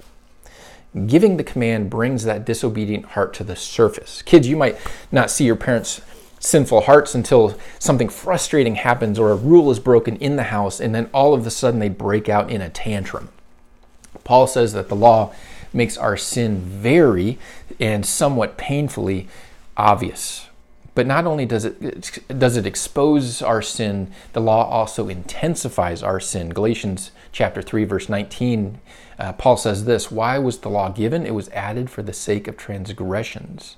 Giving 1.06 1.36
the 1.36 1.44
command 1.44 1.90
brings 1.90 2.24
that 2.24 2.46
disobedient 2.46 3.06
heart 3.06 3.34
to 3.34 3.44
the 3.44 3.56
surface. 3.56 4.22
Kids, 4.22 4.48
you 4.48 4.56
might 4.56 4.78
not 5.12 5.30
see 5.30 5.44
your 5.44 5.56
parents' 5.56 6.00
sinful 6.38 6.82
hearts 6.82 7.14
until 7.14 7.58
something 7.78 8.08
frustrating 8.08 8.76
happens 8.76 9.18
or 9.18 9.30
a 9.30 9.36
rule 9.36 9.70
is 9.70 9.78
broken 9.78 10.16
in 10.16 10.36
the 10.36 10.44
house, 10.44 10.80
and 10.80 10.94
then 10.94 11.08
all 11.12 11.34
of 11.34 11.46
a 11.46 11.50
sudden 11.50 11.80
they 11.80 11.88
break 11.88 12.28
out 12.28 12.50
in 12.50 12.60
a 12.60 12.70
tantrum. 12.70 13.28
Paul 14.24 14.46
says 14.46 14.72
that 14.72 14.88
the 14.88 14.96
law 14.96 15.32
makes 15.72 15.96
our 15.96 16.16
sin 16.16 16.60
very 16.60 17.38
and 17.78 18.04
somewhat 18.04 18.56
painfully 18.56 19.28
obvious. 19.76 20.46
But 20.94 21.06
not 21.06 21.26
only 21.26 21.46
does 21.46 21.64
it 21.64 22.20
does 22.26 22.56
it 22.56 22.66
expose 22.66 23.40
our 23.40 23.62
sin, 23.62 24.10
the 24.32 24.40
law 24.40 24.68
also 24.68 25.08
intensifies 25.08 26.02
our 26.02 26.18
sin. 26.18 26.48
Galatians 26.48 27.12
chapter 27.30 27.62
3 27.62 27.84
verse 27.84 28.08
19 28.08 28.80
uh, 29.18 29.32
Paul 29.32 29.56
says 29.56 29.84
this, 29.84 30.10
why 30.10 30.38
was 30.38 30.58
the 30.58 30.68
law 30.68 30.90
given? 30.90 31.26
It 31.26 31.34
was 31.34 31.48
added 31.50 31.90
for 31.90 32.02
the 32.02 32.12
sake 32.12 32.46
of 32.46 32.56
transgressions. 32.56 33.76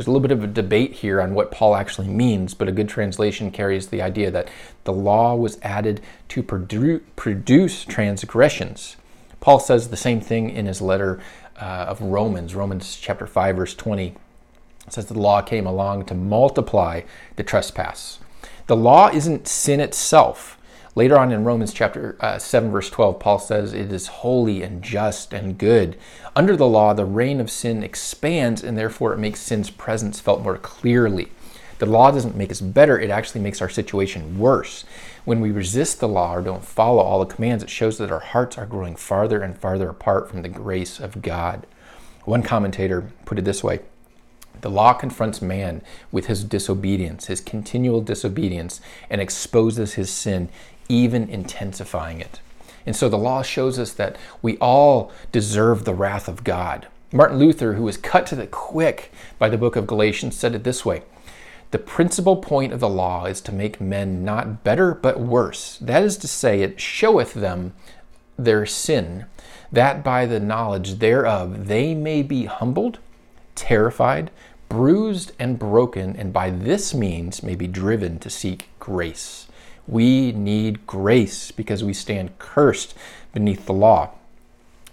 There's 0.00 0.06
a 0.06 0.12
little 0.12 0.26
bit 0.26 0.32
of 0.32 0.42
a 0.42 0.46
debate 0.46 0.94
here 0.94 1.20
on 1.20 1.34
what 1.34 1.50
Paul 1.50 1.76
actually 1.76 2.08
means, 2.08 2.54
but 2.54 2.68
a 2.68 2.72
good 2.72 2.88
translation 2.88 3.50
carries 3.50 3.88
the 3.88 4.00
idea 4.00 4.30
that 4.30 4.48
the 4.84 4.94
law 4.94 5.34
was 5.34 5.58
added 5.60 6.00
to 6.28 6.42
produ- 6.42 7.02
produce 7.16 7.84
transgressions. 7.84 8.96
Paul 9.40 9.60
says 9.60 9.90
the 9.90 9.98
same 9.98 10.22
thing 10.22 10.48
in 10.48 10.64
his 10.64 10.80
letter 10.80 11.20
uh, 11.60 11.84
of 11.86 12.00
Romans, 12.00 12.54
Romans 12.54 12.96
chapter 12.98 13.26
5 13.26 13.56
verse 13.56 13.74
20. 13.74 14.06
It 14.06 14.16
says 14.88 15.04
the 15.04 15.18
law 15.18 15.42
came 15.42 15.66
along 15.66 16.06
to 16.06 16.14
multiply 16.14 17.02
the 17.36 17.42
trespass. 17.42 18.20
The 18.68 18.76
law 18.76 19.10
isn't 19.10 19.48
sin 19.48 19.80
itself. 19.80 20.56
Later 20.96 21.18
on 21.18 21.30
in 21.30 21.44
Romans 21.44 21.72
chapter 21.72 22.16
uh, 22.18 22.38
7, 22.38 22.70
verse 22.70 22.90
12, 22.90 23.20
Paul 23.20 23.38
says, 23.38 23.72
It 23.72 23.92
is 23.92 24.08
holy 24.08 24.62
and 24.62 24.82
just 24.82 25.32
and 25.32 25.56
good. 25.56 25.96
Under 26.34 26.56
the 26.56 26.66
law, 26.66 26.94
the 26.94 27.04
reign 27.04 27.40
of 27.40 27.48
sin 27.48 27.84
expands, 27.84 28.64
and 28.64 28.76
therefore 28.76 29.12
it 29.12 29.18
makes 29.18 29.40
sin's 29.40 29.70
presence 29.70 30.18
felt 30.18 30.42
more 30.42 30.58
clearly. 30.58 31.30
The 31.78 31.86
law 31.86 32.10
doesn't 32.10 32.36
make 32.36 32.50
us 32.50 32.60
better, 32.60 32.98
it 32.98 33.08
actually 33.08 33.40
makes 33.40 33.62
our 33.62 33.68
situation 33.68 34.38
worse. 34.38 34.84
When 35.24 35.40
we 35.40 35.52
resist 35.52 36.00
the 36.00 36.08
law 36.08 36.34
or 36.34 36.42
don't 36.42 36.64
follow 36.64 37.02
all 37.02 37.24
the 37.24 37.34
commands, 37.34 37.62
it 37.62 37.70
shows 37.70 37.96
that 37.98 38.10
our 38.10 38.20
hearts 38.20 38.58
are 38.58 38.66
growing 38.66 38.96
farther 38.96 39.42
and 39.42 39.56
farther 39.56 39.88
apart 39.88 40.28
from 40.28 40.42
the 40.42 40.48
grace 40.48 40.98
of 40.98 41.22
God. 41.22 41.66
One 42.24 42.42
commentator 42.42 43.12
put 43.24 43.38
it 43.38 43.44
this 43.44 43.62
way 43.62 43.80
the 44.60 44.70
law 44.70 44.92
confronts 44.92 45.40
man 45.40 45.82
with 46.12 46.26
his 46.26 46.44
disobedience, 46.44 47.26
his 47.26 47.40
continual 47.40 48.00
disobedience, 48.02 48.80
and 49.08 49.20
exposes 49.20 49.94
his 49.94 50.10
sin 50.10 50.48
even 50.90 51.28
intensifying 51.28 52.20
it. 52.20 52.40
And 52.84 52.96
so 52.96 53.08
the 53.08 53.16
law 53.16 53.42
shows 53.42 53.78
us 53.78 53.92
that 53.94 54.16
we 54.42 54.56
all 54.58 55.12
deserve 55.32 55.84
the 55.84 55.94
wrath 55.94 56.28
of 56.28 56.44
God. 56.44 56.88
Martin 57.12 57.38
Luther, 57.38 57.74
who 57.74 57.84
was 57.84 57.96
cut 57.96 58.26
to 58.26 58.36
the 58.36 58.46
quick 58.46 59.12
by 59.38 59.48
the 59.48 59.58
book 59.58 59.76
of 59.76 59.86
Galatians, 59.86 60.36
said 60.36 60.54
it 60.54 60.64
this 60.64 60.84
way 60.84 61.02
The 61.70 61.78
principal 61.78 62.36
point 62.36 62.72
of 62.72 62.80
the 62.80 62.88
law 62.88 63.26
is 63.26 63.40
to 63.42 63.52
make 63.52 63.80
men 63.80 64.24
not 64.24 64.64
better, 64.64 64.94
but 64.94 65.20
worse. 65.20 65.78
That 65.78 66.02
is 66.02 66.16
to 66.18 66.28
say, 66.28 66.62
it 66.62 66.80
showeth 66.80 67.34
them 67.34 67.74
their 68.38 68.64
sin, 68.64 69.26
that 69.70 70.02
by 70.02 70.26
the 70.26 70.40
knowledge 70.40 70.98
thereof 70.98 71.66
they 71.66 71.94
may 71.94 72.22
be 72.22 72.46
humbled, 72.46 72.98
terrified, 73.54 74.30
bruised, 74.68 75.32
and 75.38 75.58
broken, 75.58 76.16
and 76.16 76.32
by 76.32 76.48
this 76.50 76.94
means 76.94 77.42
may 77.42 77.54
be 77.54 77.66
driven 77.66 78.18
to 78.20 78.30
seek 78.30 78.68
grace. 78.78 79.46
We 79.90 80.30
need 80.30 80.86
grace 80.86 81.50
because 81.50 81.82
we 81.82 81.94
stand 81.94 82.38
cursed 82.38 82.94
beneath 83.32 83.66
the 83.66 83.72
law. 83.72 84.10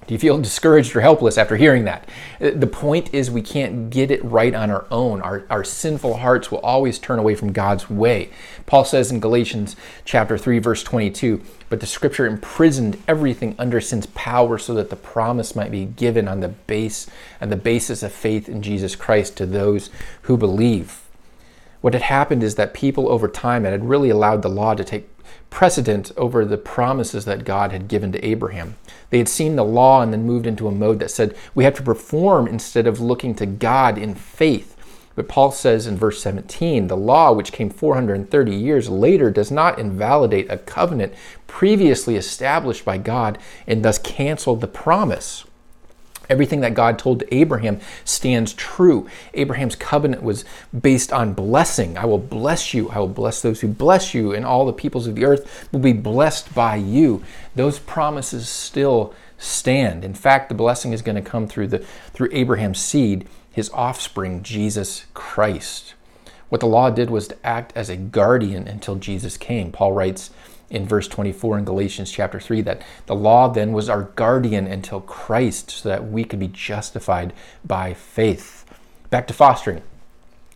Do 0.08 0.14
you 0.16 0.20
feel 0.20 0.38
discouraged 0.42 0.96
or 0.96 1.02
helpless 1.02 1.38
after 1.38 1.56
hearing 1.56 1.86
that? 1.86 2.10
Uh, 2.42 2.50
the 2.56 2.66
point 2.66 3.14
is, 3.14 3.30
we 3.30 3.44
can't 3.44 3.92
get 3.92 4.10
it 4.10 4.26
right 4.26 4.56
on 4.56 4.72
our 4.72 4.88
own. 4.90 5.22
Our, 5.22 5.46
our 5.52 5.64
sinful 5.64 6.18
hearts 6.18 6.52
will 6.52 6.60
always 6.60 6.98
turn 6.98 7.20
away 7.20 7.36
from 7.36 7.54
God's 7.54 7.92
way. 7.92 8.32
Paul 8.66 8.86
says 8.86 9.12
in 9.12 9.20
Galatians 9.20 9.76
chapter 10.04 10.36
3, 10.36 10.58
verse 10.58 10.82
22, 10.82 11.44
but 11.70 11.80
the 11.80 11.86
scripture 11.86 12.26
imprisoned 12.26 13.02
everything 13.08 13.54
under 13.60 13.80
sin's 13.80 14.08
power 14.08 14.58
so 14.58 14.74
that 14.74 14.90
the 14.90 14.96
promise 14.96 15.56
might 15.56 15.72
be 15.72 15.86
given 15.86 16.28
on 16.28 16.40
the 16.40 16.48
base 16.48 17.08
and 17.40 17.52
the 17.52 17.56
basis 17.56 18.02
of 18.02 18.12
faith 18.12 18.50
in 18.50 18.64
Jesus 18.64 18.96
Christ 18.96 19.38
to 19.38 19.46
those 19.46 19.92
who 20.24 20.38
believe. 20.38 21.07
What 21.82 21.94
had 21.94 22.04
happened 22.04 22.44
is 22.44 22.56
that 22.56 22.74
people 22.74 23.10
over 23.10 23.28
time 23.28 23.64
had 23.64 23.88
really 23.88 24.10
allowed 24.10 24.42
the 24.42 24.50
law 24.50 24.74
to 24.74 24.84
take 24.84 25.10
precedent 25.50 26.12
over 26.18 26.44
the 26.44 26.58
promises 26.58 27.26
that 27.26 27.46
God 27.46 27.72
had 27.72 27.88
given 27.88 28.12
to 28.12 28.26
Abraham. 28.26 28.76
They 29.10 29.18
had 29.18 29.30
seen 29.30 29.56
the 29.56 29.64
law 29.64 30.02
and 30.02 30.12
then 30.12 30.26
moved 30.26 30.48
into 30.48 30.68
a 30.68 30.72
mode 30.72 31.00
that 31.00 31.12
said 31.12 31.36
we 31.56 31.64
have 31.64 31.76
to 31.76 31.84
perform 31.84 32.48
instead 32.48 32.88
of 32.88 33.00
looking 33.00 33.36
to 33.36 33.46
God 33.46 33.98
in 33.98 34.16
faith. 34.16 34.76
But 35.16 35.28
Paul 35.28 35.52
says 35.52 35.88
in 35.88 35.98
verse 35.98 36.22
17, 36.22 36.88
the 36.88 36.96
law, 36.96 37.32
which 37.32 37.52
came 37.52 37.72
430 37.72 38.56
years 38.56 38.88
later, 38.88 39.32
does 39.32 39.50
not 39.50 39.80
invalidate 39.80 40.52
a 40.52 40.60
covenant 40.60 41.14
previously 41.48 42.16
established 42.16 42.86
by 42.86 43.00
God 43.00 43.40
and 43.66 43.84
thus 43.84 43.98
cancel 43.98 44.56
the 44.56 44.68
promise. 44.68 45.44
Everything 46.30 46.62
that 46.62 46.74
God 46.74 47.00
told 47.00 47.20
to 47.20 47.34
Abraham 47.34 47.80
stands 48.04 48.54
true. 48.54 49.08
Abraham's 49.34 49.76
covenant 49.76 50.24
was 50.24 50.46
based 50.80 51.14
on 51.14 51.34
blessing. 51.34 51.98
I 51.98 52.06
will 52.06 52.18
bless 52.18 52.74
you. 52.74 52.90
I 52.90 53.00
will 53.00 53.08
bless 53.08 53.42
those 53.42 53.62
who 53.62 53.68
bless 53.68 54.14
you, 54.14 54.34
and 54.34 54.46
all 54.46 54.66
the 54.66 54.74
peoples 54.74 55.08
of 55.08 55.16
the 55.16 55.26
earth 55.26 55.70
will 55.72 55.80
be 55.80 55.94
blessed 55.94 56.54
by 56.54 56.76
you. 56.76 57.24
Those 57.56 57.80
promises 57.80 58.50
still 58.50 59.14
stand. 59.38 60.04
In 60.04 60.14
fact, 60.14 60.50
the 60.50 60.56
blessing 60.56 60.94
is 60.94 61.02
going 61.02 61.16
to 61.16 61.22
come 61.22 61.48
through 61.48 61.68
the 61.68 61.80
through 62.14 62.30
Abraham's 62.32 62.80
seed, 62.80 63.28
his 63.52 63.70
offspring, 63.72 64.44
Jesus 64.44 65.06
Christ. 65.14 65.94
What 66.50 66.62
the 66.62 66.68
law 66.68 66.90
did 66.90 67.10
was 67.10 67.28
to 67.28 67.46
act 67.46 67.74
as 67.76 67.90
a 67.90 67.98
guardian 67.98 68.68
until 68.68 68.96
Jesus 68.96 69.38
came. 69.38 69.72
Paul 69.72 69.94
writes 69.94 70.32
in 70.70 70.86
verse 70.86 71.08
24 71.08 71.60
in 71.60 71.66
Galatians 71.66 72.12
chapter 72.12 72.40
3 72.40 72.62
that 72.62 72.82
the 73.06 73.16
law 73.16 73.48
then 73.48 73.72
was 73.72 73.90
our 73.90 74.04
guardian 74.16 74.68
until 74.68 75.02
Christ 75.02 75.72
so 75.72 75.90
that 75.90 76.10
we 76.10 76.24
could 76.24 76.40
be 76.40 76.48
justified 76.48 77.34
by 77.64 77.94
faith. 77.94 78.66
Back 79.10 79.28
to 79.28 79.34
fostering. 79.34 79.82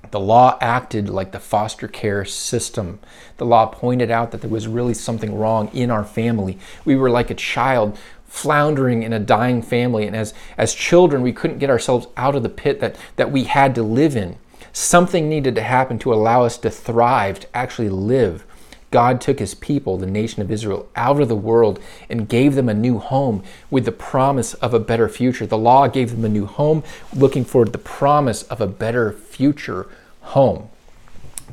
The 0.10 0.20
law 0.20 0.58
acted 0.60 1.10
like 1.10 1.32
the 1.32 1.40
foster 1.40 1.88
care 1.88 2.26
system. 2.26 3.00
The 3.38 3.46
law 3.46 3.68
pointed 3.68 4.12
out 4.12 4.32
that 4.32 4.42
there 4.42 4.50
was 4.50 4.68
really 4.68 4.94
something 4.94 5.38
wrong 5.38 5.70
in 5.74 5.90
our 5.90 6.04
family. 6.04 6.58
We 6.84 6.96
were 6.96 7.10
like 7.10 7.30
a 7.30 7.36
child 7.36 7.98
floundering 8.26 9.04
in 9.04 9.14
a 9.14 9.20
dying 9.20 9.62
family, 9.62 10.08
and 10.08 10.16
as, 10.16 10.34
as 10.58 10.74
children, 10.74 11.22
we 11.22 11.34
couldn't 11.34 11.60
get 11.60 11.70
ourselves 11.70 12.08
out 12.18 12.36
of 12.36 12.44
the 12.44 12.50
pit 12.50 12.80
that, 12.80 12.96
that 13.18 13.32
we 13.32 13.44
had 13.44 13.76
to 13.76 13.84
live 13.84 14.16
in. 14.16 14.38
Something 14.74 15.30
needed 15.30 15.54
to 15.56 15.62
happen 15.62 16.00
to 16.00 16.14
allow 16.14 16.44
us 16.44 16.58
to 16.60 16.70
thrive, 16.70 17.42
to 17.42 17.56
actually 17.56 17.90
live. 17.90 18.46
God 18.92 19.22
took 19.22 19.40
his 19.40 19.56
people, 19.56 19.98
the 19.98 20.06
nation 20.06 20.42
of 20.42 20.52
Israel, 20.52 20.90
out 20.98 21.22
of 21.22 21.30
the 21.30 21.36
world 21.36 21.80
and 22.10 22.28
gave 22.28 22.56
them 22.56 22.68
a 22.68 22.74
new 22.74 23.00
home 23.00 23.44
with 23.70 23.86
the 23.86 23.92
promise 23.92 24.54
of 24.56 24.74
a 24.74 24.80
better 24.80 25.08
future. 25.08 25.48
The 25.48 25.58
law 25.58 25.88
gave 25.88 26.12
them 26.12 26.26
a 26.26 26.30
new 26.30 26.46
home, 26.46 26.84
looking 27.16 27.46
for 27.46 27.64
the 27.66 27.78
promise 27.78 28.44
of 28.44 28.60
a 28.60 28.68
better 28.68 29.14
future 29.14 29.88
home. 30.22 30.70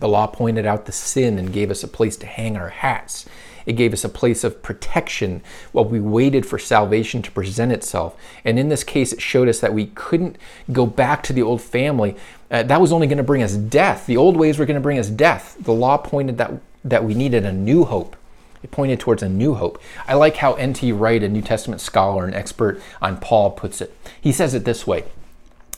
The 0.01 0.09
law 0.09 0.27
pointed 0.27 0.67
out 0.67 0.87
the 0.87 0.93
sin 0.93 1.39
and 1.39 1.53
gave 1.53 1.71
us 1.71 1.83
a 1.83 1.89
place 1.89 2.17
to 2.19 2.27
hang 2.27 2.57
our 2.57 2.69
hats. 2.69 3.27
It 3.67 3.77
gave 3.77 3.93
us 3.93 4.03
a 4.03 4.09
place 4.09 4.45
of 4.45 4.63
protection 4.63 5.43
while 5.73 5.85
we 5.85 6.01
waited 6.01 6.47
for 6.47 6.59
salvation 6.59 7.21
to 7.23 7.31
present 7.31 7.71
itself. 7.71 8.17
And 8.45 8.59
in 8.59 8.71
this 8.71 8.83
case, 8.83 9.13
it 9.13 9.21
showed 9.21 9.47
us 9.47 9.61
that 9.61 9.75
we 9.75 9.87
couldn't 9.87 10.37
go 10.73 10.87
back 10.87 11.23
to 11.25 11.33
the 11.33 11.43
old 11.43 11.61
family. 11.61 12.17
Uh, 12.51 12.63
that 12.63 12.81
was 12.81 12.93
only 12.93 13.07
going 13.07 13.19
to 13.19 13.23
bring 13.23 13.43
us 13.43 13.55
death. 13.57 14.07
The 14.07 14.17
old 14.17 14.39
ways 14.39 14.59
were 14.59 14.65
going 14.65 14.77
to 14.77 14.81
bring 14.81 14.99
us 14.99 15.11
death. 15.11 15.59
The 15.61 15.75
law 15.75 15.99
pointed 15.99 16.39
that 16.39 16.53
that 16.85 17.05
we 17.05 17.15
needed 17.15 17.45
a 17.45 17.53
new 17.53 17.85
hope. 17.85 18.17
It 18.63 18.71
pointed 18.71 18.99
towards 18.99 19.23
a 19.23 19.29
new 19.29 19.55
hope. 19.55 19.81
I 20.07 20.15
like 20.15 20.37
how 20.37 20.55
N.T. 20.55 20.93
Wright, 20.93 21.23
a 21.23 21.29
New 21.29 21.43
Testament 21.43 21.81
scholar 21.81 22.25
and 22.25 22.35
expert 22.35 22.81
on 23.01 23.19
Paul, 23.19 23.53
puts 23.53 23.81
it. 23.81 23.95
He 24.21 24.33
says 24.33 24.55
it 24.55 24.65
this 24.65 24.87
way 24.87 25.05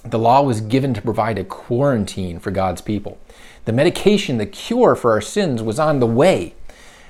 The 0.05 0.19
law 0.19 0.43
was 0.43 0.61
given 0.61 0.95
to 0.95 1.03
provide 1.03 1.39
a 1.39 1.45
quarantine 1.45 2.39
for 2.39 2.51
God's 2.51 2.81
people. 2.81 3.19
The 3.67 3.73
medication, 3.73 4.39
the 4.39 4.47
cure 4.47 4.97
for 4.97 5.13
our 5.13 5.21
sins, 5.21 5.63
was 5.63 5.79
on 5.79 6.01
the 6.01 6.07
way. 6.07 6.55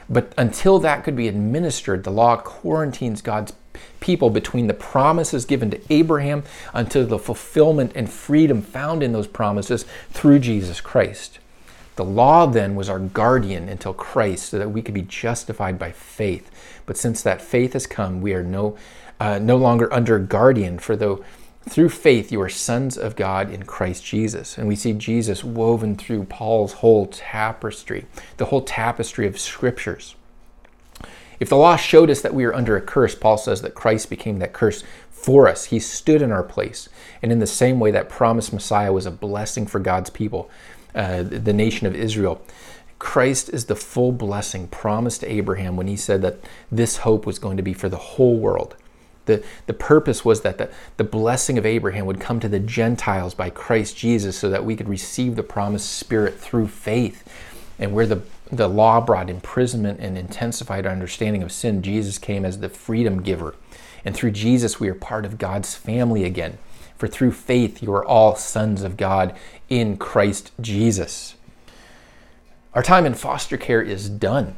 But 0.08 0.34
until 0.36 0.80
that 0.80 1.04
could 1.04 1.14
be 1.14 1.28
administered, 1.28 2.02
the 2.02 2.10
law 2.10 2.36
quarantines 2.36 3.22
God's 3.22 3.52
people 4.00 4.30
between 4.30 4.66
the 4.66 4.74
promises 4.74 5.44
given 5.44 5.70
to 5.70 5.80
Abraham 5.88 6.42
until 6.74 7.06
the 7.06 7.18
fulfillment 7.18 7.92
and 7.94 8.10
freedom 8.10 8.60
found 8.60 9.02
in 9.02 9.12
those 9.12 9.28
promises 9.28 9.84
through 10.10 10.40
Jesus 10.40 10.80
Christ. 10.80 11.38
The 11.96 12.04
law 12.04 12.46
then 12.46 12.74
was 12.76 12.88
our 12.88 12.98
guardian 12.98 13.68
until 13.68 13.92
Christ 13.92 14.50
so 14.50 14.58
that 14.58 14.70
we 14.70 14.82
could 14.82 14.94
be 14.94 15.02
justified 15.02 15.78
by 15.78 15.92
faith. 15.92 16.50
But 16.86 16.96
since 16.96 17.22
that 17.22 17.42
faith 17.42 17.74
has 17.74 17.86
come, 17.86 18.20
we 18.20 18.32
are 18.32 18.42
no, 18.42 18.76
uh, 19.18 19.38
no 19.38 19.56
longer 19.56 19.92
under 19.92 20.18
guardian, 20.18 20.78
for 20.78 20.96
though 20.96 21.24
through 21.68 21.90
faith 21.90 22.32
you 22.32 22.40
are 22.40 22.48
sons 22.48 22.96
of 22.96 23.16
God 23.16 23.50
in 23.50 23.64
Christ 23.64 24.04
Jesus. 24.04 24.56
And 24.56 24.66
we 24.66 24.76
see 24.76 24.92
Jesus 24.92 25.44
woven 25.44 25.94
through 25.94 26.24
Paul's 26.24 26.74
whole 26.74 27.06
tapestry, 27.06 28.06
the 28.38 28.46
whole 28.46 28.62
tapestry 28.62 29.26
of 29.26 29.38
scriptures. 29.38 30.14
If 31.38 31.48
the 31.48 31.56
law 31.56 31.76
showed 31.76 32.10
us 32.10 32.20
that 32.20 32.34
we 32.34 32.44
are 32.44 32.54
under 32.54 32.76
a 32.76 32.82
curse, 32.82 33.14
Paul 33.14 33.38
says 33.38 33.62
that 33.62 33.74
Christ 33.74 34.10
became 34.10 34.38
that 34.38 34.52
curse 34.52 34.84
for 35.10 35.48
us. 35.48 35.66
He 35.66 35.78
stood 35.78 36.22
in 36.22 36.32
our 36.32 36.42
place. 36.42 36.88
And 37.22 37.32
in 37.32 37.38
the 37.38 37.46
same 37.46 37.80
way, 37.80 37.90
that 37.90 38.08
promised 38.08 38.52
Messiah 38.52 38.92
was 38.92 39.06
a 39.06 39.10
blessing 39.10 39.66
for 39.66 39.78
God's 39.78 40.10
people. 40.10 40.50
Uh, 40.94 41.22
the 41.22 41.52
nation 41.52 41.86
of 41.86 41.94
Israel. 41.94 42.42
Christ 42.98 43.48
is 43.48 43.64
the 43.64 43.76
full 43.76 44.12
blessing 44.12 44.68
promised 44.68 45.20
to 45.20 45.32
Abraham 45.32 45.76
when 45.76 45.86
he 45.86 45.96
said 45.96 46.20
that 46.22 46.38
this 46.70 46.98
hope 46.98 47.24
was 47.24 47.38
going 47.38 47.56
to 47.56 47.62
be 47.62 47.72
for 47.72 47.88
the 47.88 47.96
whole 47.96 48.36
world. 48.36 48.76
The, 49.24 49.42
the 49.66 49.72
purpose 49.72 50.24
was 50.24 50.42
that 50.42 50.58
the, 50.58 50.70
the 50.96 51.04
blessing 51.04 51.56
of 51.56 51.64
Abraham 51.64 52.04
would 52.06 52.20
come 52.20 52.40
to 52.40 52.48
the 52.48 52.58
Gentiles 52.58 53.32
by 53.32 53.48
Christ 53.48 53.96
Jesus 53.96 54.36
so 54.36 54.50
that 54.50 54.64
we 54.64 54.76
could 54.76 54.88
receive 54.88 55.36
the 55.36 55.42
promised 55.42 55.90
Spirit 55.92 56.38
through 56.38 56.68
faith. 56.68 57.24
And 57.78 57.94
where 57.94 58.06
the, 58.06 58.22
the 58.52 58.68
law 58.68 59.00
brought 59.00 59.30
imprisonment 59.30 60.00
and 60.00 60.18
intensified 60.18 60.84
our 60.84 60.92
understanding 60.92 61.42
of 61.42 61.52
sin, 61.52 61.82
Jesus 61.82 62.18
came 62.18 62.44
as 62.44 62.58
the 62.58 62.68
freedom 62.68 63.22
giver. 63.22 63.54
And 64.04 64.14
through 64.14 64.32
Jesus, 64.32 64.80
we 64.80 64.88
are 64.88 64.94
part 64.94 65.24
of 65.24 65.38
God's 65.38 65.74
family 65.74 66.24
again. 66.24 66.58
For 67.00 67.08
through 67.08 67.32
faith, 67.32 67.82
you 67.82 67.94
are 67.94 68.04
all 68.04 68.36
sons 68.36 68.82
of 68.82 68.98
God 68.98 69.34
in 69.70 69.96
Christ 69.96 70.52
Jesus. 70.60 71.34
Our 72.74 72.82
time 72.82 73.06
in 73.06 73.14
foster 73.14 73.56
care 73.56 73.80
is 73.80 74.10
done 74.10 74.54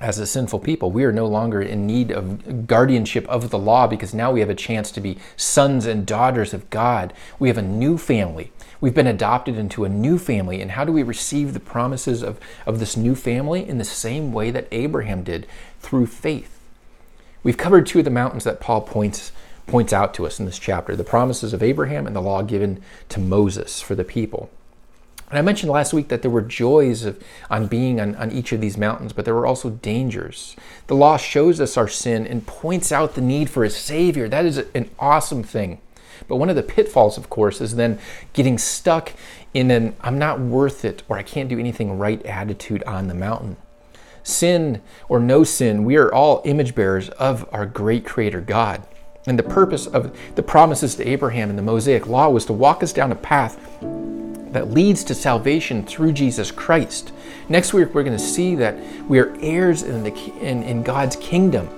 as 0.00 0.18
a 0.18 0.26
sinful 0.26 0.60
people. 0.60 0.90
We 0.90 1.04
are 1.04 1.12
no 1.12 1.26
longer 1.26 1.60
in 1.60 1.86
need 1.86 2.10
of 2.10 2.66
guardianship 2.66 3.28
of 3.28 3.50
the 3.50 3.58
law 3.58 3.86
because 3.86 4.14
now 4.14 4.32
we 4.32 4.40
have 4.40 4.48
a 4.48 4.54
chance 4.54 4.90
to 4.92 5.02
be 5.02 5.18
sons 5.36 5.84
and 5.84 6.06
daughters 6.06 6.54
of 6.54 6.70
God. 6.70 7.12
We 7.38 7.48
have 7.48 7.58
a 7.58 7.62
new 7.62 7.98
family. 7.98 8.50
We've 8.80 8.94
been 8.94 9.06
adopted 9.06 9.58
into 9.58 9.84
a 9.84 9.90
new 9.90 10.18
family. 10.18 10.62
And 10.62 10.70
how 10.70 10.86
do 10.86 10.92
we 10.92 11.02
receive 11.02 11.52
the 11.52 11.60
promises 11.60 12.22
of, 12.22 12.40
of 12.64 12.78
this 12.78 12.96
new 12.96 13.14
family? 13.14 13.68
In 13.68 13.76
the 13.76 13.84
same 13.84 14.32
way 14.32 14.50
that 14.50 14.66
Abraham 14.72 15.22
did, 15.22 15.46
through 15.80 16.06
faith. 16.06 16.58
We've 17.42 17.58
covered 17.58 17.84
two 17.84 17.98
of 17.98 18.06
the 18.06 18.10
mountains 18.10 18.44
that 18.44 18.60
Paul 18.60 18.80
points 18.80 19.30
points 19.66 19.92
out 19.92 20.14
to 20.14 20.26
us 20.26 20.38
in 20.38 20.46
this 20.46 20.58
chapter 20.58 20.94
the 20.94 21.04
promises 21.04 21.52
of 21.52 21.62
Abraham 21.62 22.06
and 22.06 22.14
the 22.14 22.20
law 22.20 22.42
given 22.42 22.82
to 23.08 23.20
Moses 23.20 23.80
for 23.80 23.94
the 23.94 24.04
people. 24.04 24.50
And 25.30 25.38
I 25.38 25.42
mentioned 25.42 25.72
last 25.72 25.92
week 25.92 26.08
that 26.08 26.22
there 26.22 26.30
were 26.30 26.42
joys 26.42 27.04
of, 27.04 27.20
on 27.50 27.66
being 27.66 28.00
on, 28.00 28.14
on 28.16 28.30
each 28.30 28.52
of 28.52 28.60
these 28.60 28.76
mountains, 28.76 29.12
but 29.12 29.24
there 29.24 29.34
were 29.34 29.46
also 29.46 29.70
dangers. 29.70 30.54
The 30.86 30.94
law 30.94 31.16
shows 31.16 31.60
us 31.60 31.76
our 31.76 31.88
sin 31.88 32.26
and 32.26 32.46
points 32.46 32.92
out 32.92 33.14
the 33.14 33.20
need 33.20 33.50
for 33.50 33.64
a 33.64 33.70
Savior. 33.70 34.28
That 34.28 34.44
is 34.44 34.58
an 34.58 34.90
awesome 34.98 35.42
thing. 35.42 35.80
But 36.28 36.36
one 36.36 36.50
of 36.50 36.56
the 36.56 36.62
pitfalls, 36.62 37.18
of 37.18 37.30
course, 37.30 37.60
is 37.60 37.76
then 37.76 37.98
getting 38.32 38.58
stuck 38.58 39.12
in 39.52 39.70
an 39.70 39.96
I'm 40.00 40.18
not 40.18 40.40
worth 40.40 40.84
it 40.84 41.02
or 41.08 41.18
I 41.18 41.22
can't 41.22 41.48
do 41.48 41.58
anything 41.58 41.98
right 41.98 42.24
attitude 42.24 42.82
on 42.84 43.08
the 43.08 43.14
mountain. 43.14 43.56
Sin 44.22 44.80
or 45.08 45.20
no 45.20 45.42
sin, 45.44 45.84
we 45.84 45.96
are 45.96 46.12
all 46.12 46.42
image 46.44 46.74
bearers 46.74 47.08
of 47.10 47.48
our 47.52 47.66
great 47.66 48.06
Creator 48.06 48.42
God. 48.42 48.86
And 49.26 49.38
the 49.38 49.42
purpose 49.42 49.86
of 49.86 50.16
the 50.34 50.42
promises 50.42 50.94
to 50.96 51.08
Abraham 51.08 51.48
in 51.50 51.56
the 51.56 51.62
Mosaic 51.62 52.06
Law 52.06 52.28
was 52.28 52.44
to 52.46 52.52
walk 52.52 52.82
us 52.82 52.92
down 52.92 53.10
a 53.10 53.16
path 53.16 53.58
that 54.52 54.70
leads 54.70 55.02
to 55.04 55.14
salvation 55.14 55.84
through 55.84 56.12
Jesus 56.12 56.50
Christ. 56.50 57.12
Next 57.48 57.72
week, 57.72 57.94
we're 57.94 58.04
going 58.04 58.16
to 58.16 58.22
see 58.22 58.54
that 58.56 58.76
we 59.08 59.18
are 59.18 59.34
heirs 59.40 59.82
in, 59.82 60.04
the, 60.04 60.14
in, 60.40 60.62
in 60.62 60.82
God's 60.82 61.16
kingdom. 61.16 61.68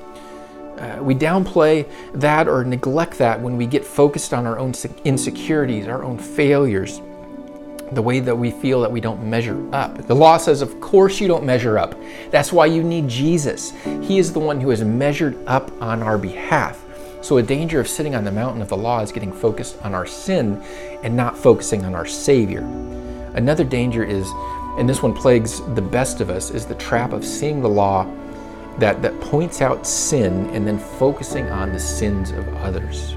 Uh, 0.77 0.99
we 1.01 1.15
downplay 1.15 1.89
that 2.13 2.49
or 2.49 2.65
neglect 2.65 3.17
that 3.19 3.41
when 3.41 3.57
we 3.57 3.67
get 3.67 3.85
focused 3.85 4.35
on 4.35 4.47
our 4.47 4.59
own 4.59 4.75
insecurities, 5.05 5.89
our 5.89 6.05
own 6.05 6.19
failures, 6.19 7.01
the 7.93 8.03
way 8.03 8.21
that 8.21 8.37
we 8.37 8.51
feel 8.51 8.81
that 8.83 8.91
we 8.91 9.01
don't 9.01 9.25
measure 9.25 9.57
up. 9.73 10.07
The 10.07 10.15
law 10.15 10.37
says, 10.37 10.61
of 10.61 10.79
course, 10.81 11.21
you 11.21 11.29
don't 11.29 11.45
measure 11.45 11.79
up. 11.79 11.95
That's 12.31 12.53
why 12.53 12.67
you 12.67 12.83
need 12.83 13.09
Jesus. 13.09 13.73
He 14.03 14.19
is 14.19 14.33
the 14.33 14.41
one 14.41 14.61
who 14.61 14.69
has 14.71 14.83
measured 14.83 15.39
up 15.47 15.71
on 15.81 16.03
our 16.03 16.19
behalf. 16.19 16.86
So, 17.27 17.39
a 17.39 17.43
danger 17.43 17.81
of 17.81 17.89
sitting 17.89 18.15
on 18.15 18.23
the 18.23 18.31
mountain 18.31 18.63
of 18.63 18.69
the 18.69 18.77
law 18.77 19.01
is 19.01 19.11
getting 19.11 19.33
focused 19.33 19.83
on 19.83 19.95
our 19.95 20.07
sin 20.07 20.63
and 21.03 21.17
not 21.17 21.37
focusing 21.37 21.85
on 21.85 21.93
our 21.93 22.07
Savior. 22.07 22.61
Another 23.35 23.65
danger 23.65 24.05
is, 24.05 24.31
and 24.79 24.89
this 24.89 25.03
one 25.03 25.13
plagues 25.13 25.61
the 25.75 25.83
best 25.83 26.21
of 26.21 26.31
us, 26.31 26.53
is 26.53 26.67
the 26.67 26.77
trap 26.77 27.13
of 27.13 27.25
seeing 27.25 27.61
the 27.61 27.69
law 27.69 28.09
that, 28.79 29.03
that 29.03 29.21
points 29.21 29.61
out 29.61 29.85
sin 29.85 30.49
and 30.51 30.65
then 30.65 30.79
focusing 30.79 31.49
on 31.49 31.73
the 31.73 31.81
sins 31.81 32.31
of 32.31 32.47
others. 32.59 33.17